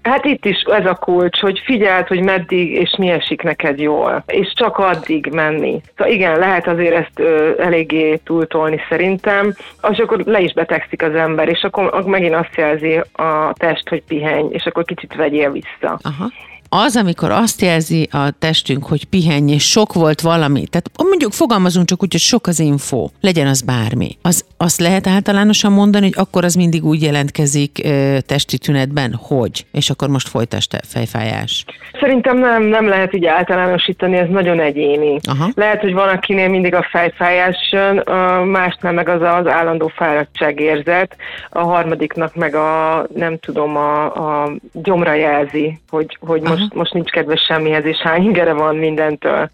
[0.02, 4.24] Hát itt is ez a kulcs, hogy figyeld, hogy meddig és mi esik neked jól,
[4.28, 5.82] és csak addig menni.
[5.98, 9.54] Szóval igen, lehet azért ezt ö, eléggé túltolni szerintem,
[9.92, 14.04] és akkor le is betegszik az ember, és akkor megint azt jelzi a test, hogy
[14.04, 16.00] pihenj, és akkor kicsit vegyél vissza.
[16.02, 16.32] Aha
[16.74, 21.88] az, amikor azt jelzi a testünk, hogy pihenj, és sok volt valami, tehát mondjuk fogalmazunk
[21.88, 26.16] csak úgy, hogy sok az info, legyen az bármi, az, azt lehet általánosan mondani, hogy
[26.18, 31.66] akkor az mindig úgy jelentkezik ö, testi tünetben, hogy, és akkor most folytasd fejfájás.
[32.00, 35.20] Szerintem nem, nem lehet így általánosítani, ez nagyon egyéni.
[35.24, 35.50] Aha.
[35.56, 38.04] Lehet, hogy van, akinél mindig a fejfájás jön,
[38.48, 41.16] másnál meg az az állandó fáradtságérzet,
[41.50, 46.94] a harmadiknak meg a, nem tudom, a, a gyomra jelzi, hogy, hogy most most, most
[46.94, 49.50] nincs kedves semmihez, és hány ingere van mindentől.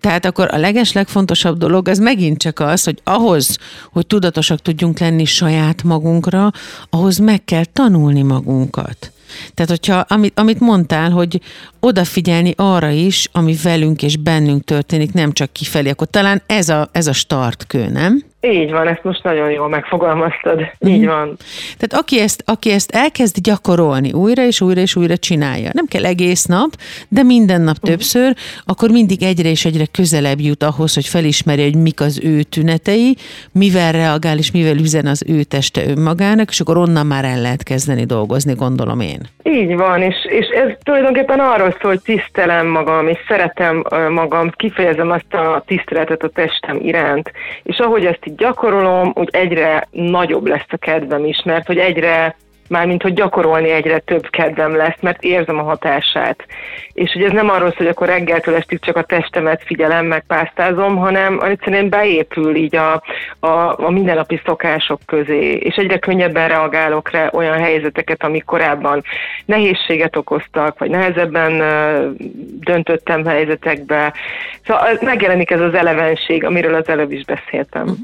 [0.00, 3.58] Tehát akkor a leges legfontosabb dolog az megint csak az, hogy ahhoz,
[3.92, 6.50] hogy tudatosak tudjunk lenni saját magunkra,
[6.90, 9.12] ahhoz meg kell tanulni magunkat.
[9.54, 11.40] Tehát, hogyha amit, amit mondtál, hogy
[11.80, 16.88] odafigyelni arra is, ami velünk és bennünk történik, nem csak kifelé, akkor talán ez a,
[16.92, 18.22] ez a startkő, nem?
[18.44, 20.60] Így van, ezt most nagyon jól megfogalmaztad.
[20.78, 21.06] Így mm.
[21.06, 21.36] van.
[21.78, 26.04] Tehát aki ezt, aki ezt elkezd gyakorolni, újra és újra és újra csinálja, nem kell
[26.04, 26.70] egész nap,
[27.08, 27.90] de minden nap uh-huh.
[27.90, 28.34] többször,
[28.64, 33.16] akkor mindig egyre és egyre közelebb jut ahhoz, hogy felismerje, hogy mik az ő tünetei,
[33.52, 37.62] mivel reagál és mivel üzen az ő teste önmagának, és akkor onnan már el lehet
[37.62, 39.20] kezdeni dolgozni, gondolom én.
[39.42, 45.10] Így van, és, és ez tulajdonképpen arról szól, hogy tisztelem magam, és szeretem magam, kifejezem
[45.10, 47.32] azt a tiszteletet a testem iránt,
[47.62, 52.36] és ahogy ezt gyakorolom, úgy egyre nagyobb lesz a kedvem is, mert hogy egyre
[52.72, 56.46] mármint hogy gyakorolni egyre több kedvem lesz, mert érzem a hatását.
[56.92, 60.96] És hogy ez nem arról hogy akkor reggeltől estig csak a testemet figyelem, meg pásztázom,
[60.96, 63.02] hanem egyszerűen beépül így a,
[63.40, 69.02] a, a mindennapi szokások közé, és egyre könnyebben reagálok rá olyan helyzeteket, amik korábban
[69.44, 71.62] nehézséget okoztak, vagy nehezebben
[72.60, 74.12] döntöttem helyzetekbe.
[74.66, 77.96] Szóval megjelenik ez az elevenség, amiről az előbb is beszéltem.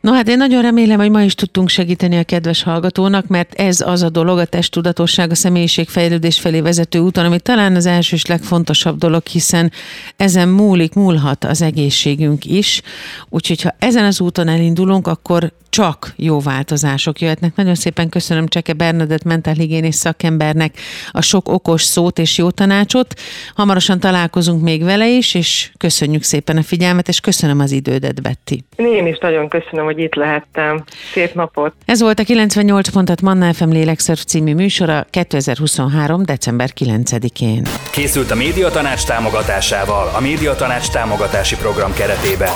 [0.00, 3.80] No hát én nagyon remélem, hogy ma is tudtunk segíteni a kedves hallgatónak, mert ez
[3.80, 8.26] az a dolog, a testtudatosság, a személyiségfejlődés felé vezető úton, ami talán az első és
[8.26, 9.72] legfontosabb dolog, hiszen
[10.16, 12.82] ezen múlik, múlhat az egészségünk is.
[13.28, 17.54] Úgyhogy ha ezen az úton elindulunk, akkor csak jó változások jöhetnek.
[17.54, 20.74] Nagyon szépen köszönöm Cseke Bernadett mentálhigiénés szakembernek
[21.10, 23.14] a sok okos szót és jó tanácsot.
[23.54, 28.64] Hamarosan találkozunk még vele is, és köszönjük szépen a figyelmet, és köszönöm az idődet, Betty.
[28.76, 30.84] Én is nagyon köszönöm, hogy itt lehettem.
[31.12, 31.72] Szép napot!
[31.84, 36.24] Ez volt a 98 pontat Manna FM Lélekszörf című műsora 2023.
[36.24, 37.66] december 9-én.
[37.90, 42.52] Készült a Médiatanács támogatásával a Médiatanács támogatási program keretében.